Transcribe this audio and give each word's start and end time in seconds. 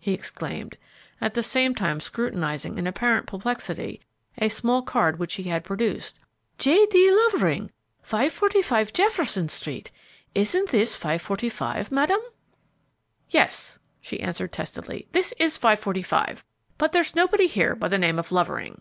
he 0.00 0.14
exclaimed, 0.14 0.78
at 1.20 1.34
the 1.34 1.42
same 1.42 1.74
time 1.74 2.00
scrutinizing 2.00 2.78
in 2.78 2.86
apparent 2.86 3.26
perplexity 3.26 4.00
a 4.38 4.48
small 4.48 4.80
card 4.80 5.18
which 5.18 5.34
he 5.34 5.42
had 5.42 5.62
produced. 5.62 6.18
"J. 6.56 6.86
D. 6.86 7.10
Lovering, 7.12 7.70
545 8.02 8.94
Jefferson 8.94 9.50
Street; 9.50 9.90
isn't 10.34 10.70
this 10.70 10.96
545, 10.96 11.92
madam?" 11.92 12.20
"Yes," 13.28 13.78
she 14.00 14.20
answered, 14.20 14.52
testily, 14.52 15.06
"this 15.12 15.34
is 15.38 15.58
545; 15.58 16.46
but 16.78 16.92
there's 16.92 17.14
nobody 17.14 17.46
here 17.46 17.74
by 17.76 17.88
the 17.88 17.98
name 17.98 18.18
of 18.18 18.32
Lovering." 18.32 18.80